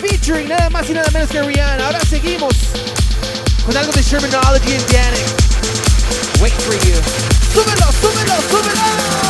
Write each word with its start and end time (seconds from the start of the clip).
featuring 0.00 0.48
nada 0.48 0.70
más 0.70 0.88
y 0.90 0.94
nada 0.94 1.10
menos 1.10 1.30
que 1.30 1.42
Rihanna. 1.42 1.86
Ahora 1.86 2.00
seguimos 2.00 2.54
con 3.64 3.76
algo 3.76 3.92
de 3.92 4.02
Shermanology 4.02 4.74
and 4.74 4.86
Yannick. 4.88 5.28
Wait 6.40 6.52
for 6.52 6.74
you. 6.74 6.94
¡Súbelo, 7.52 7.92
súbelo, 8.00 8.34
súbelo! 8.50 9.27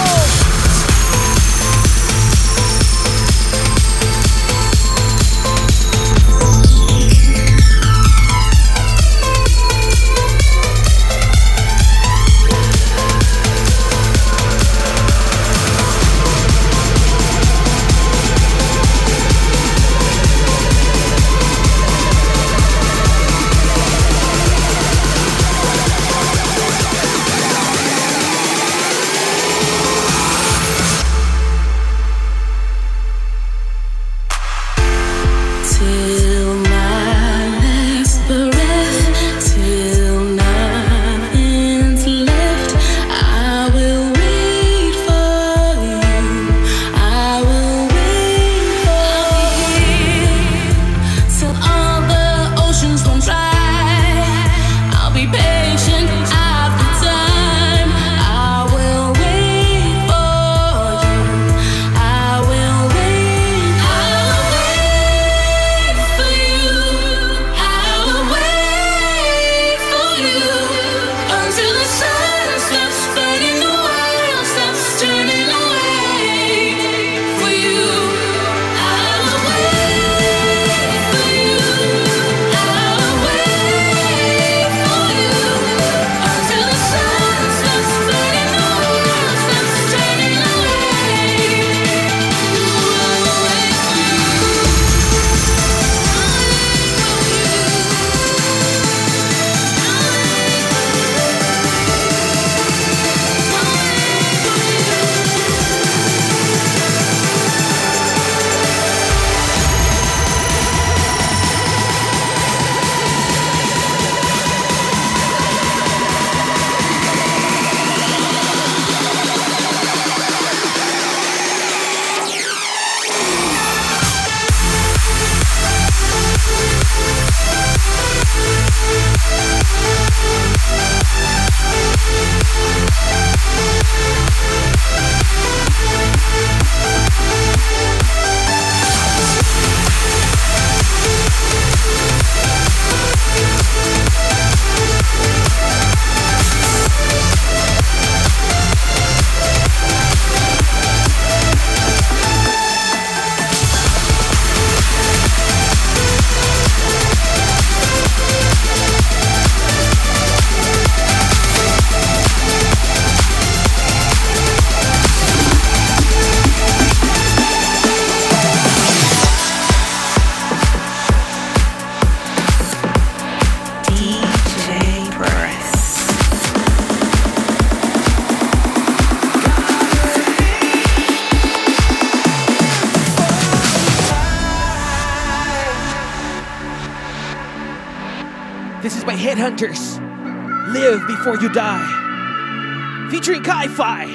You 191.41 191.49
Die, 191.51 193.09
featuring 193.13 193.45
Kai 193.45 193.69
Fi 193.69 194.07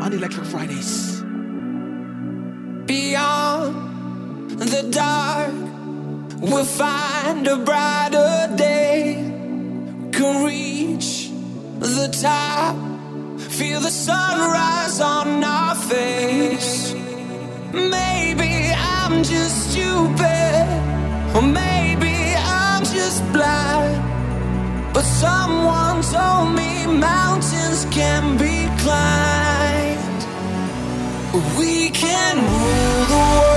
on 0.00 0.12
Electric 0.12 0.46
Fridays. 0.46 1.20
Beyond 2.86 4.50
the 4.52 4.88
dark, 4.88 5.52
we'll 6.40 6.64
find 6.64 7.48
a 7.48 7.56
brighter 7.56 8.54
day. 8.56 9.14
Can 10.12 10.44
reach 10.44 11.30
the 11.80 12.06
top, 12.22 12.76
feel 13.40 13.80
the 13.80 13.90
sunrise 13.90 15.00
on 15.00 15.42
our 15.42 15.74
face. 15.74 16.94
Maybe 17.72 18.70
I'm 18.72 19.24
just 19.24 19.72
stupid, 19.72 20.68
or 21.34 21.42
maybe 21.42 22.36
I'm 22.36 22.84
just 22.84 23.24
blind. 23.32 24.05
But 24.96 25.04
someone 25.04 26.00
told 26.00 26.54
me 26.54 26.86
mountains 26.86 27.84
can 27.90 28.38
be 28.38 28.64
climbed. 28.82 30.22
We 31.58 31.90
can 31.90 32.36
rule 32.38 33.04
the 33.04 33.14
world. 33.14 33.55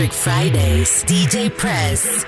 Electric 0.00 0.18
Fridays, 0.18 1.04
DJ 1.04 1.54
Press. 1.54 2.24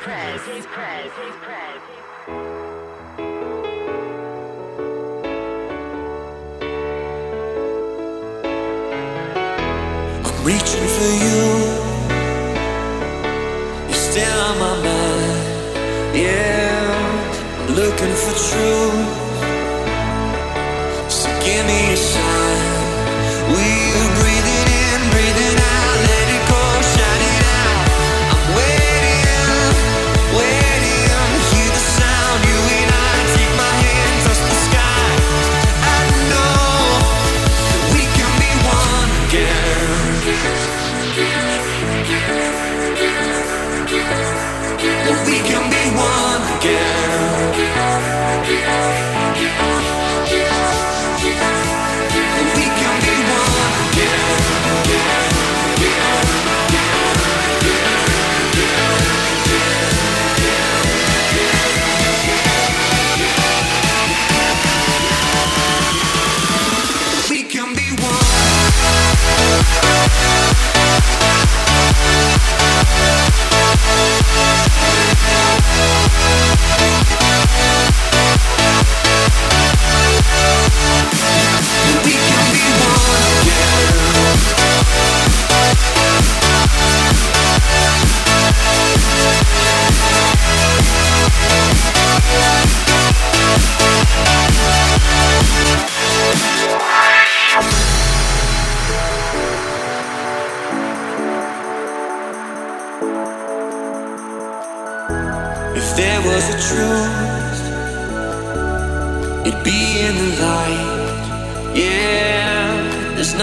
I'm 10.19 10.45
reaching 10.45 10.87
for 10.97 11.13
you. 11.25 11.43
You're 13.89 13.95
still 13.95 14.39
on 14.39 14.59
my 14.59 14.75
mind. 14.85 16.15
Yeah, 16.15 16.93
I'm 17.59 17.75
looking 17.75 18.15
for 18.15 18.35
truth. 18.51 19.22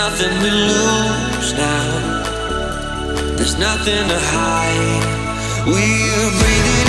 Nothing 0.09 0.39
to 0.41 0.51
lose 0.51 1.53
now. 1.53 2.23
There's 3.37 3.57
nothing 3.59 4.07
to 4.07 4.19
hide. 4.19 5.65
We're 5.67 6.31
breathing 6.39 6.88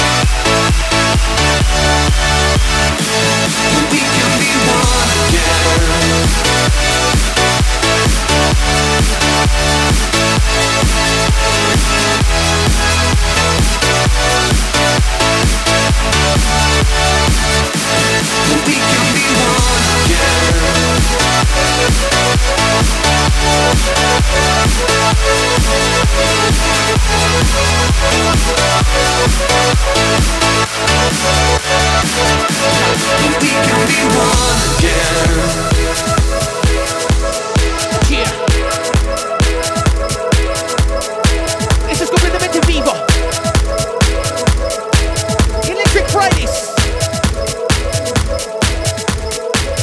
We 18.63 18.75
can 33.57 33.87
be 33.87 33.97
one 34.15 34.61
again. 34.79 35.70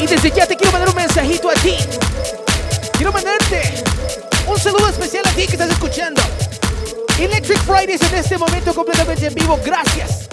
Desde 0.09 0.31
ya 0.31 0.47
te 0.47 0.57
quiero 0.57 0.73
mandar 0.73 0.89
un 0.89 0.97
mensajito 0.97 1.51
a 1.51 1.55
ti. 1.55 1.77
Quiero 2.93 3.13
mandarte 3.13 3.85
un 4.47 4.59
saludo 4.59 4.89
especial 4.89 5.23
a 5.27 5.31
ti 5.33 5.47
que 5.47 5.53
estás 5.53 5.71
escuchando. 5.71 6.23
Electric 7.19 7.59
Fridays 7.59 8.01
en 8.01 8.15
este 8.15 8.39
momento 8.39 8.75
completamente 8.75 9.27
en 9.27 9.35
vivo. 9.35 9.59
Gracias. 9.63 10.29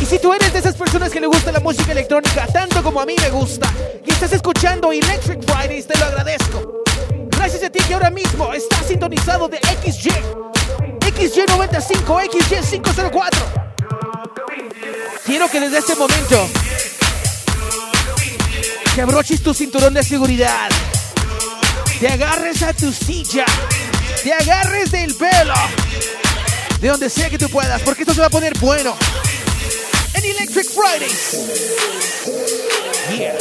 Y 0.00 0.06
si 0.06 0.20
tú 0.20 0.32
eres 0.32 0.52
de 0.52 0.60
esas 0.60 0.76
personas 0.76 1.10
que 1.10 1.18
le 1.20 1.26
gusta 1.26 1.50
la 1.50 1.58
música 1.58 1.90
electrónica 1.90 2.46
tanto 2.46 2.80
como 2.82 3.00
a 3.00 3.06
mí 3.06 3.16
me 3.20 3.30
gusta 3.30 3.68
y 4.06 4.12
estás 4.12 4.32
escuchando 4.32 4.92
Electric 4.92 5.42
Fridays, 5.42 5.86
te 5.88 5.98
lo 5.98 6.04
agradezco. 6.04 6.84
Gracias 7.30 7.64
a 7.64 7.70
ti 7.70 7.80
que 7.80 7.94
ahora 7.94 8.10
mismo 8.10 8.52
estás 8.54 8.86
sintonizado 8.86 9.48
de 9.48 9.58
XY. 9.58 10.10
XY95, 11.00 12.30
XY504. 12.30 13.38
Quiero 15.26 15.48
que 15.48 15.60
desde 15.60 15.78
este 15.78 15.96
momento 15.96 16.48
te 18.98 19.02
abroches 19.02 19.40
tu 19.40 19.54
cinturón 19.54 19.94
de 19.94 20.02
seguridad. 20.02 20.68
Te 22.00 22.08
agarres 22.08 22.60
a 22.64 22.72
tu 22.72 22.92
silla. 22.92 23.44
Te 24.24 24.32
agarres 24.32 24.90
del 24.90 25.14
pelo. 25.14 25.54
De 26.80 26.88
donde 26.88 27.08
sea 27.08 27.30
que 27.30 27.38
tú 27.38 27.48
puedas, 27.48 27.80
porque 27.82 28.02
esto 28.02 28.12
se 28.12 28.20
va 28.20 28.26
a 28.26 28.30
poner 28.30 28.58
bueno 28.58 28.96
en 30.14 30.24
Electric 30.24 30.66
Fridays. 30.66 31.30
Yeah. 33.16 33.34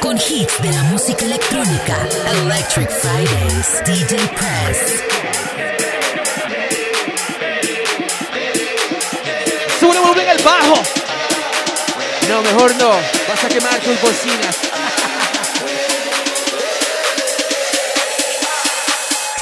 Con 0.00 0.16
hits 0.16 0.62
de 0.62 0.72
la 0.72 0.82
música 0.84 1.26
electrónica. 1.26 1.98
Electric 2.44 2.88
Fridays. 2.88 3.84
DJ 3.84 4.16
Press. 4.28 5.02
Sube 9.78 9.92
el 9.92 10.00
volumen 10.00 10.26
al 10.26 10.42
bajo. 10.42 10.99
No, 12.30 12.42
mejor 12.42 12.72
no. 12.76 12.90
Vas 13.28 13.44
a 13.44 13.48
quemar 13.48 13.80
tus 13.80 14.00
bocinas. 14.00 14.56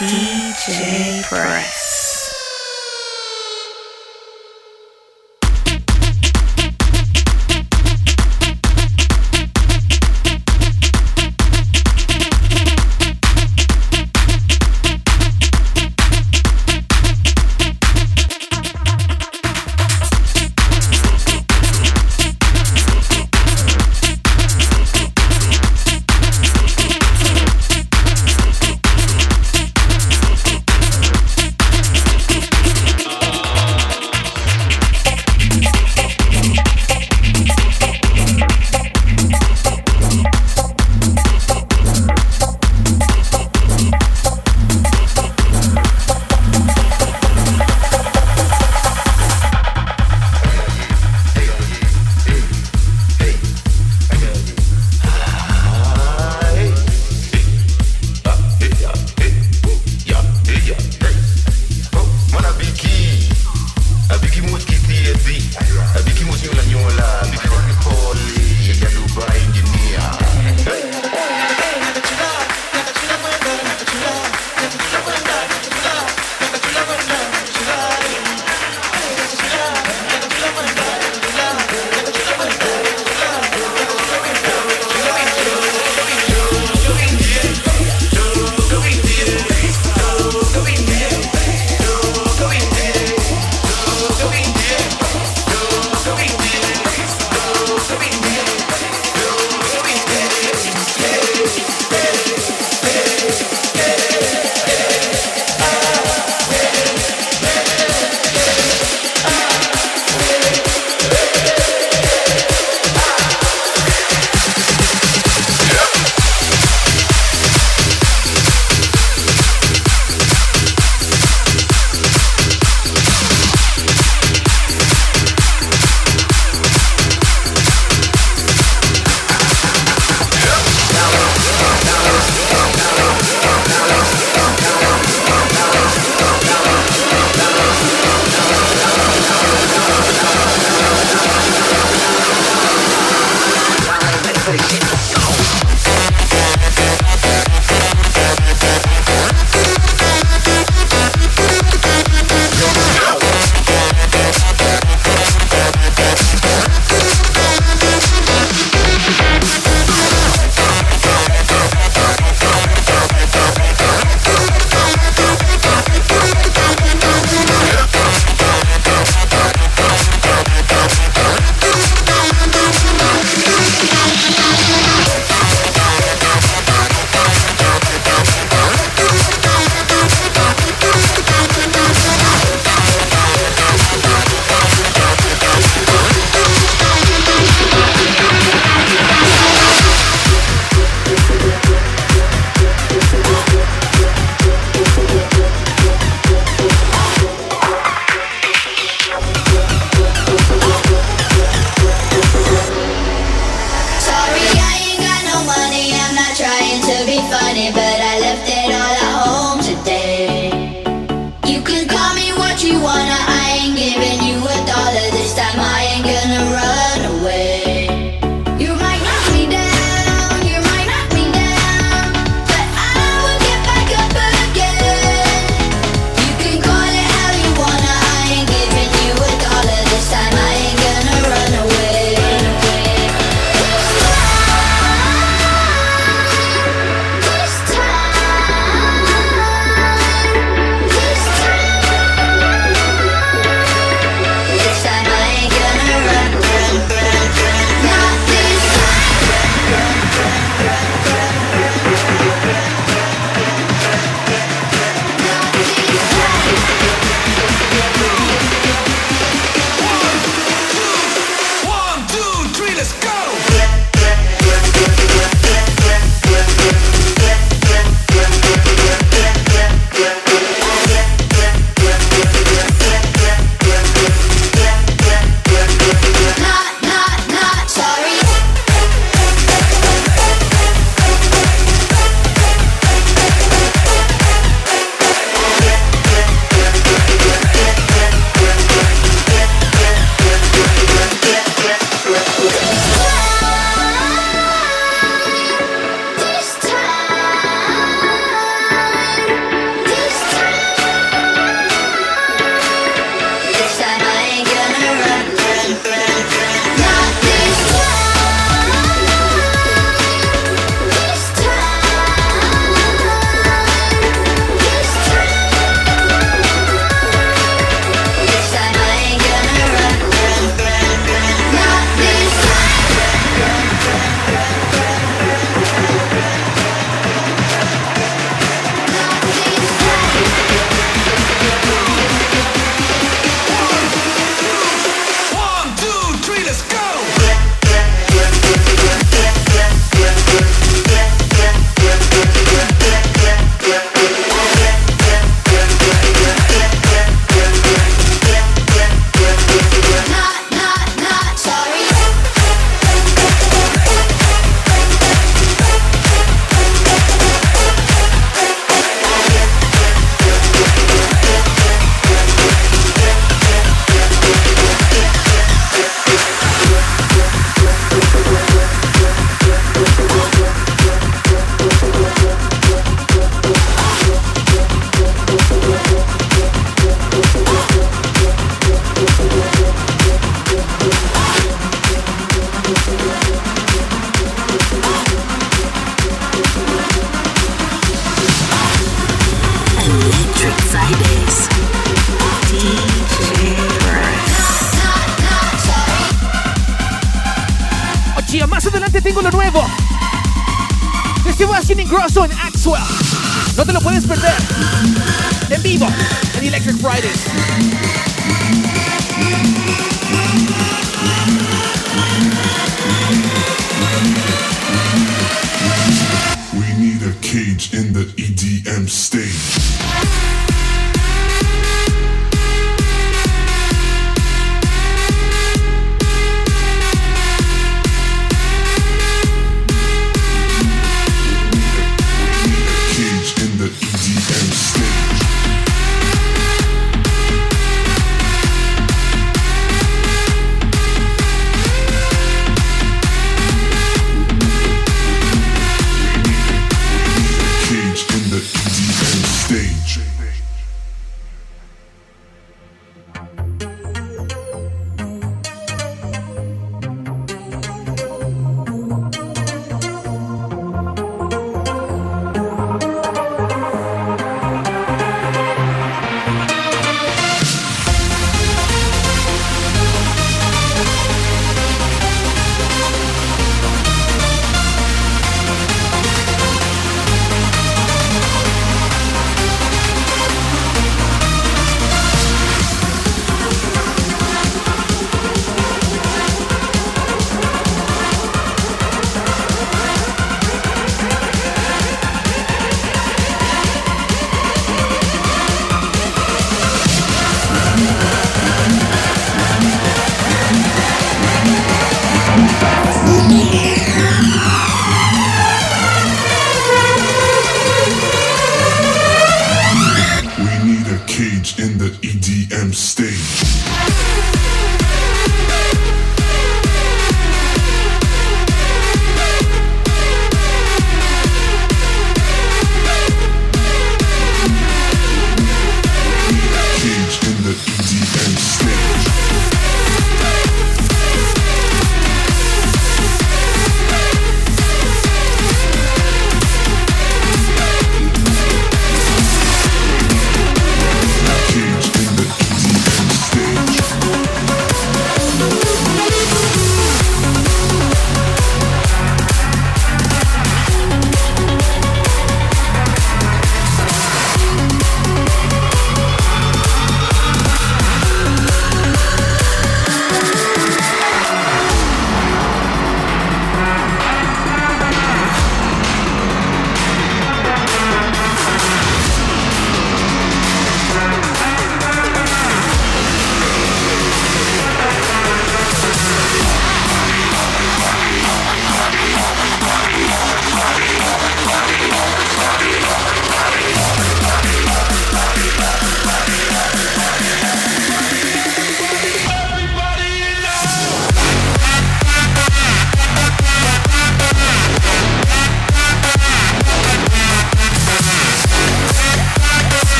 DJ 0.00 1.22
Press. 1.28 1.87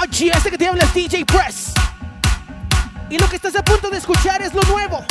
Oye, 0.00 0.32
este 0.34 0.50
que 0.50 0.58
te 0.58 0.68
habla 0.68 0.84
es 0.84 0.94
DJ 0.94 1.24
Press. 1.24 1.72
Y 3.10 3.18
lo 3.18 3.28
que 3.28 3.36
estás 3.36 3.56
a 3.56 3.64
punto 3.64 3.90
de 3.90 3.98
escuchar 3.98 4.42
es 4.42 4.54
lo 4.54 4.62
nuevo. 4.62 5.04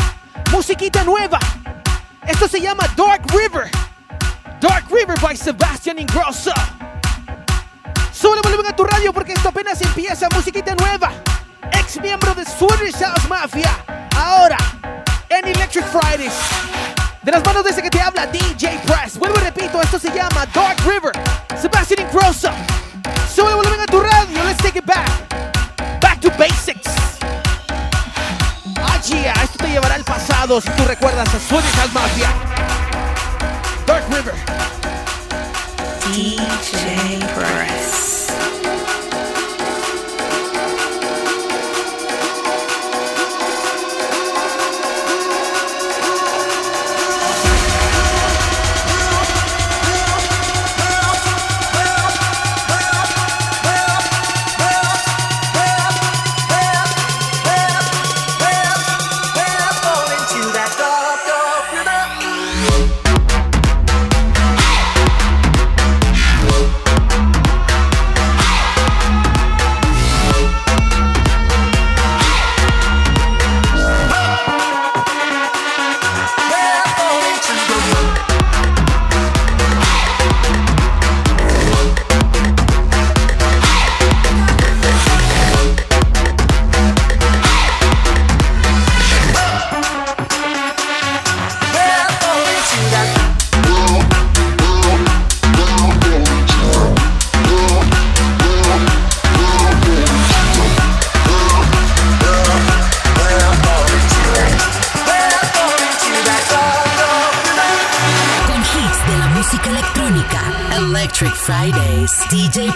Musiquita 0.52 1.04
nueva. 1.04 1.40
Esto 2.28 2.48
se 2.48 2.62
llama 2.62 2.86
Dark 2.96 3.24
River. 3.32 3.70
Dark 4.60 4.86
River 4.90 5.20
by 5.20 5.36
Sebastian 5.36 6.00
Ingrosso. 6.00 6.52
Solo 8.12 8.42
volumen 8.42 8.68
a 8.68 8.76
tu 8.76 8.84
radio 8.84 9.14
porque 9.14 9.34
esto 9.34 9.50
apenas 9.50 9.82
empieza. 9.82 10.30
Musiquita 10.30 10.76
nueva. 10.76 11.12
Ex 11.72 12.02
miembro 12.02 12.34
de 12.34 12.46
Swedish 12.46 12.96
House 13.00 13.28
Mafia. 13.28 13.72
Ahora, 14.16 14.58
en 15.30 15.48
Electric 15.48 15.86
Fridays. 15.86 16.97
De 17.28 17.34
las 17.34 17.44
manos 17.44 17.62
de 17.66 17.72
ese 17.72 17.82
que 17.82 17.90
te 17.90 18.00
habla 18.00 18.26
DJ 18.28 18.80
Press. 18.86 19.18
Vuelvo 19.18 19.38
y 19.38 19.44
repito, 19.44 19.82
esto 19.82 20.00
se 20.00 20.10
llama 20.14 20.46
Dark 20.54 20.78
River. 20.86 21.12
Sebastian 21.62 22.08
Ingrosso. 22.08 22.50
Sube 23.36 23.54
volumen 23.54 23.82
a 23.82 23.86
tu 23.86 24.00
radio. 24.00 24.46
Let's 24.46 24.64
take 24.64 24.80
it 24.80 24.86
back. 24.86 25.10
Back 26.00 26.22
to 26.22 26.30
basics. 26.38 26.88
Ah, 28.78 29.02
yeah. 29.10 29.34
Esto 29.44 29.58
te 29.58 29.68
llevará 29.68 29.96
al 29.96 30.06
pasado 30.06 30.62
si 30.62 30.70
tú 30.70 30.86
recuerdas 30.86 31.28
a 31.36 31.38
Swedish 31.38 31.76
Mafia. 31.92 32.30
Dark 33.86 34.06
River. 34.10 34.34
DJ 36.10 37.20
Press. 37.36 37.87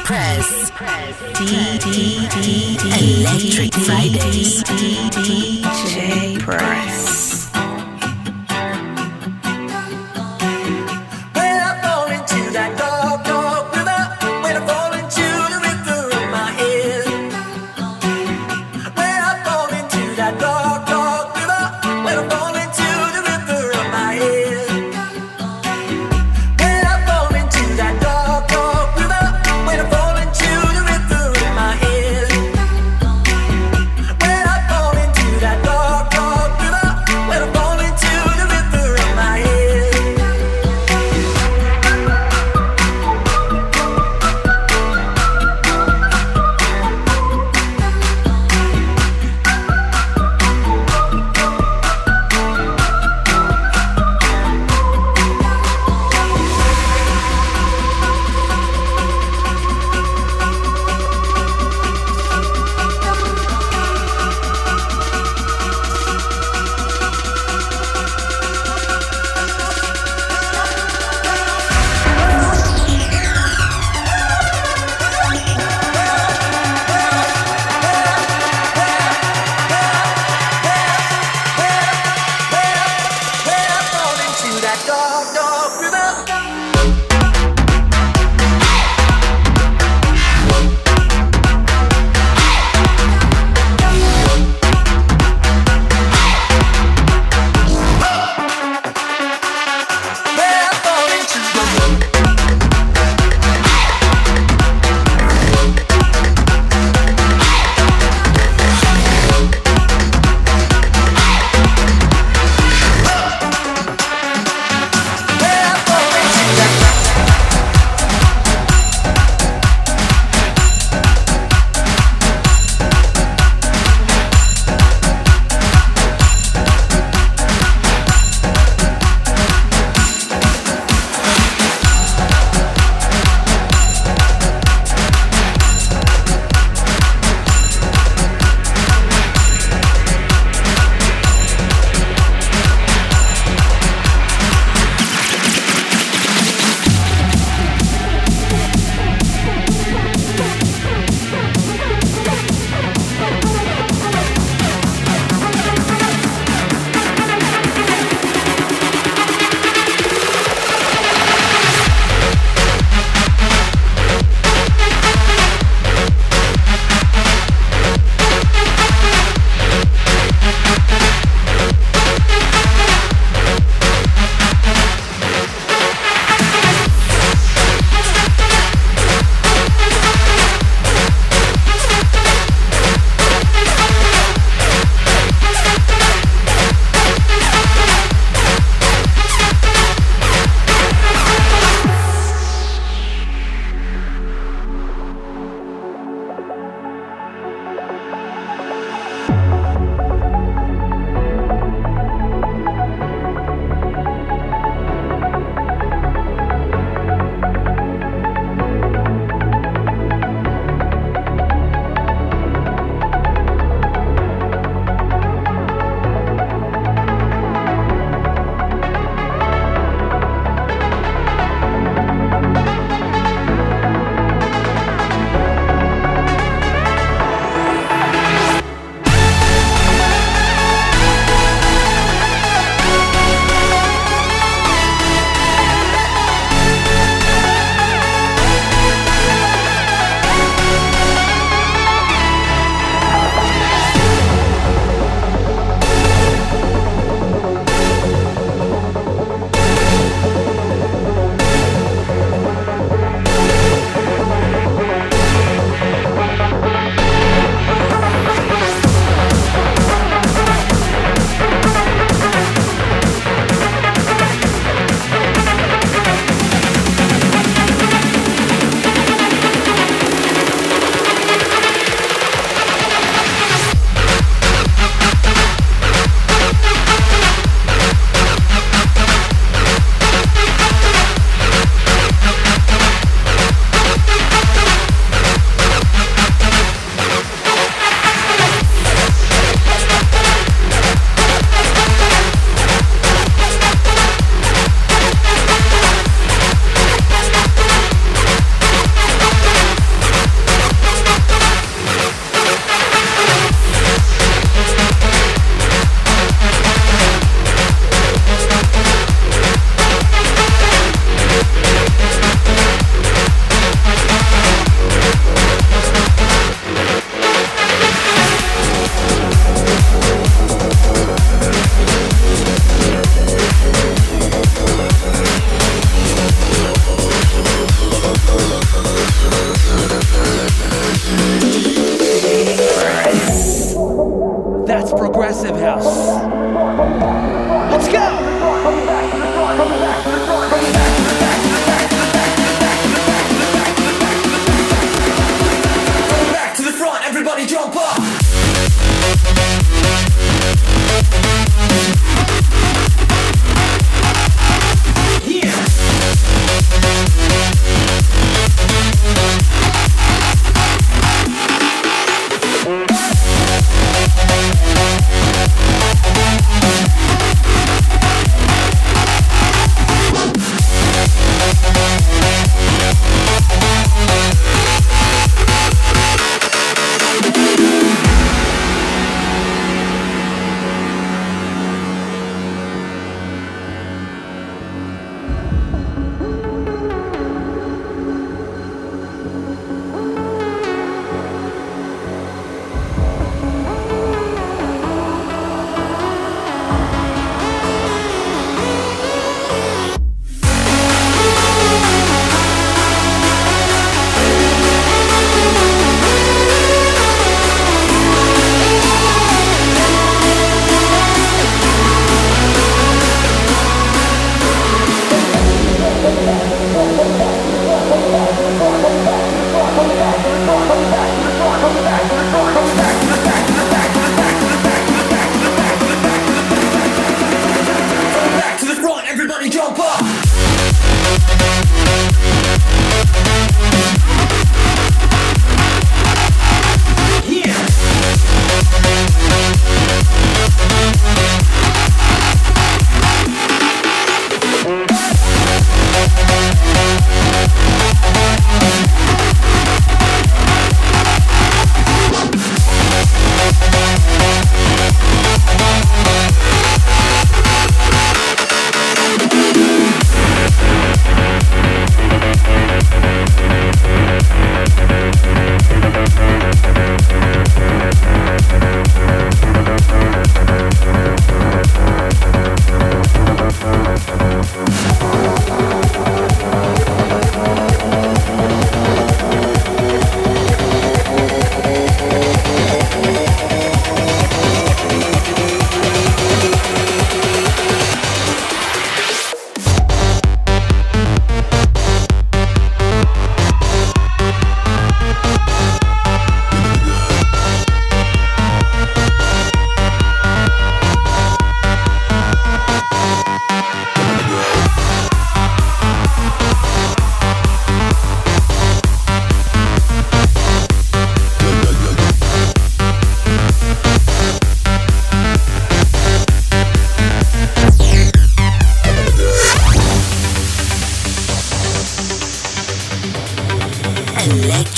Press. 0.03 0.71
Electric 2.99 3.73
Fridays. 3.73 4.63
DJ 4.63 6.39
Press. 6.39 7.10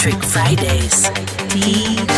Electric 0.05 0.29
Fridays. 0.29 2.12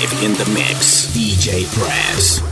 Live 0.00 0.22
in 0.22 0.32
the 0.32 0.50
mix, 0.54 1.08
DJ 1.14 1.66
Press. 1.78 2.49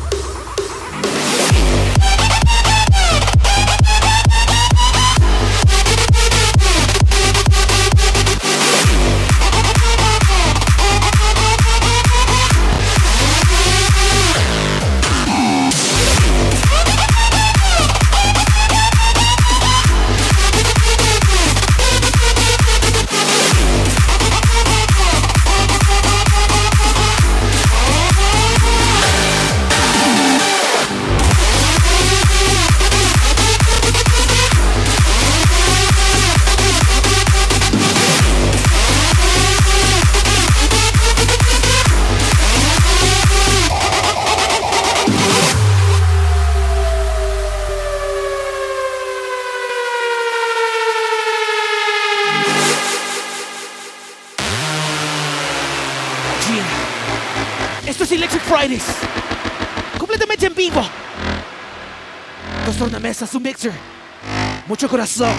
Corazón. 65.18 65.36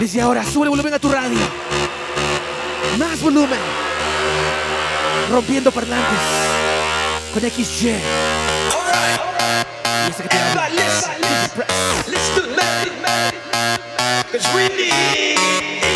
Desde 0.00 0.20
ahora, 0.20 0.44
sube 0.44 0.64
el 0.64 0.70
volumen 0.70 0.94
a 0.94 0.98
tu 0.98 1.08
radio. 1.08 1.38
Más 2.98 3.20
volumen. 3.20 3.58
Rompiendo 5.30 5.70
parlantes. 5.70 6.18
Con 7.32 7.42
XY. 7.42 7.88
Y 10.06 10.10
ese 10.10 10.22
que 10.22 10.28
te 10.28 10.38
habla. 10.38 10.66
Cause 14.32 14.48
we 14.54 14.68
need 14.76 15.38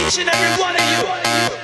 each 0.06 0.18
and 0.18 0.28
every 0.28 0.62
one 0.62 0.74
of 0.74 0.80
you 0.80 1.59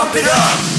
bump 0.00 0.16
it 0.16 0.24
up. 0.24 0.69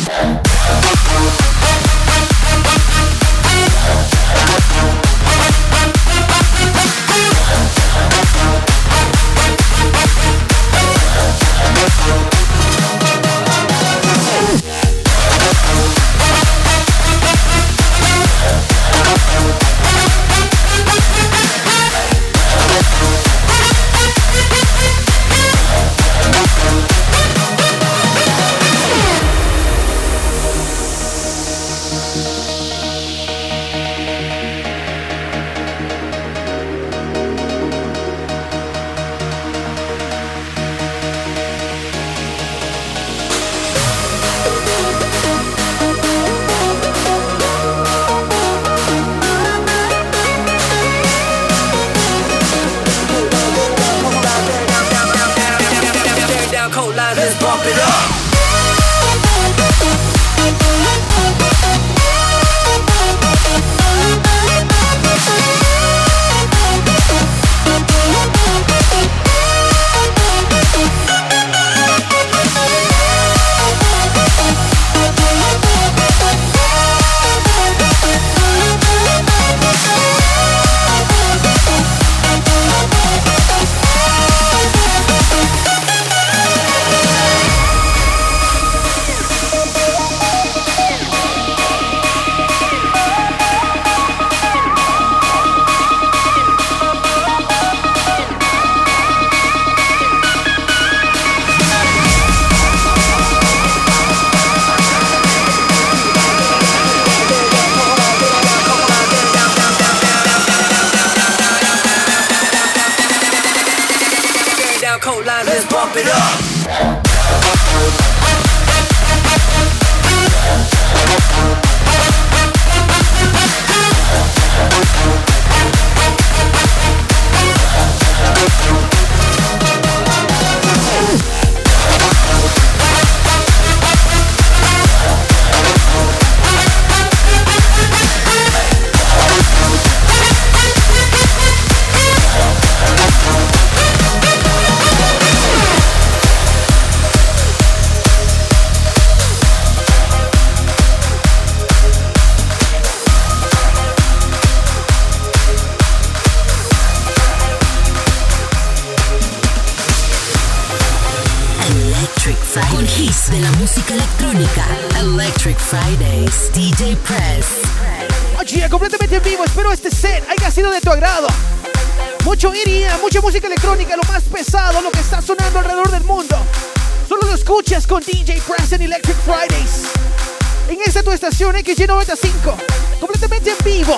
Estación 181.27 181.55
XG95. 181.55 182.55
Completamente 182.99 183.51
en 183.51 183.57
vivo. 183.63 183.95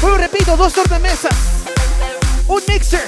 Bueno, 0.00 0.16
repito, 0.16 0.56
dos 0.56 0.72
tornamesas. 0.72 1.34
Un 2.48 2.62
mixer. 2.66 3.04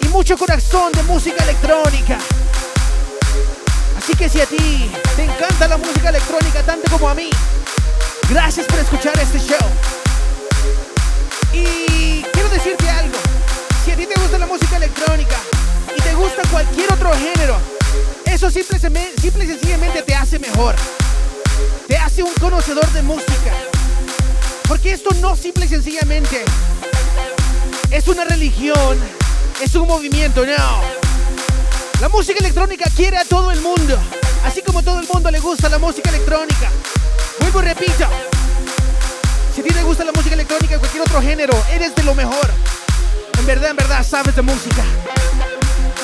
Y 0.00 0.08
mucho 0.08 0.38
corazón 0.38 0.92
de 0.92 1.02
música 1.02 1.42
electrónica. 1.42 2.18
Así 3.98 4.14
que 4.14 4.28
si 4.28 4.40
a 4.40 4.46
ti 4.46 4.88
te 5.16 5.24
encanta 5.24 5.66
la 5.66 5.76
música 5.76 6.10
electrónica 6.10 6.62
tanto 6.62 6.88
como 6.88 7.08
a 7.08 7.14
mí, 7.14 7.30
gracias 8.30 8.66
por 8.66 8.78
escuchar 8.78 9.18
este 9.18 9.40
show. 9.40 9.68
Y 11.52 12.22
quiero 12.32 12.48
decirte 12.48 12.88
algo, 12.88 13.18
si 13.84 13.90
a 13.90 13.96
ti 13.96 14.06
te 14.06 14.20
gusta 14.20 14.38
la 14.38 14.46
música 14.46 14.76
electrónica 14.76 15.36
y 15.96 16.00
te 16.00 16.14
gusta 16.14 16.42
cualquier 16.48 16.92
otro 16.92 17.12
género, 17.14 17.56
eso 18.26 18.50
simple, 18.52 18.78
simple 18.78 19.44
y 19.44 19.48
sencillamente 19.48 20.02
te 20.02 20.14
hace 20.14 20.38
mejor. 20.38 20.76
Hace 22.12 22.24
un 22.24 22.34
conocedor 22.34 22.86
de 22.92 23.00
música. 23.00 23.54
Porque 24.68 24.92
esto 24.92 25.14
no 25.22 25.34
simple 25.34 25.64
y 25.64 25.68
sencillamente 25.68 26.44
es 27.90 28.06
una 28.06 28.24
religión, 28.24 28.98
es 29.62 29.74
un 29.76 29.88
movimiento, 29.88 30.44
no. 30.44 30.82
La 32.02 32.10
música 32.10 32.38
electrónica 32.40 32.90
quiere 32.94 33.16
a 33.16 33.24
todo 33.24 33.50
el 33.50 33.62
mundo, 33.62 33.98
así 34.44 34.60
como 34.60 34.82
todo 34.82 35.00
el 35.00 35.08
mundo 35.08 35.30
le 35.30 35.40
gusta 35.40 35.70
la 35.70 35.78
música 35.78 36.10
electrónica. 36.10 36.68
Vuelvo 37.40 37.62
y 37.62 37.64
repito, 37.64 38.06
si 39.54 39.62
a 39.62 39.64
ti 39.64 39.72
te 39.72 39.82
gusta 39.82 40.04
la 40.04 40.12
música 40.12 40.34
electrónica 40.34 40.76
o 40.76 40.80
cualquier 40.80 41.04
otro 41.04 41.22
género, 41.22 41.64
eres 41.72 41.94
de 41.94 42.02
lo 42.02 42.14
mejor. 42.14 42.52
En 43.38 43.46
verdad, 43.46 43.70
en 43.70 43.76
verdad, 43.76 44.06
sabes 44.06 44.36
de 44.36 44.42
música. 44.42 44.84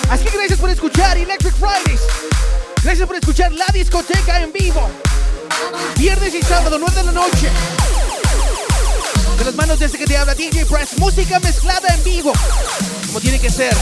Así 0.09 0.25
que 0.25 0.39
gracias 0.39 0.59
por 0.59 0.71
escuchar 0.71 1.19
Electric 1.19 1.53
Fridays. 1.53 2.01
Gracias 2.83 3.07
por 3.07 3.17
escuchar 3.17 3.53
la 3.53 3.67
discoteca 3.75 4.41
en 4.41 4.55
vivo. 4.55 4.89
Viernes 5.97 6.35
y 6.35 6.43
sábado, 6.43 6.79
9 6.79 6.95
de 6.97 7.05
la 7.05 7.13
noche. 7.13 7.51
De 9.39 9.45
las 9.45 9.55
manos 9.55 9.79
de 9.79 9.87
este 9.87 9.99
que 9.99 10.07
te 10.07 10.17
habla 10.17 10.35
DJ 10.35 10.67
Press. 10.67 10.99
Música 10.99 11.39
mezclada 11.41 11.89
en 11.95 12.05
vivo. 12.05 12.33
Como 13.07 13.21
tiene 13.21 13.39
que 13.41 13.51
ser. 13.51 13.75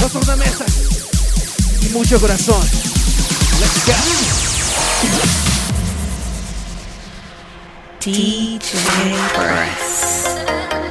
Dos 0.00 0.12
tornamesas. 0.12 0.72
Y 1.82 1.88
mucho 1.90 2.20
corazón. 2.20 2.62
Let's 3.60 3.86
go. 3.86 3.92
DJ 8.04 9.14
Press. 9.34 10.81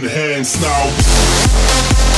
broken 0.00 0.08
hands 0.08 0.58
now. 0.60 2.11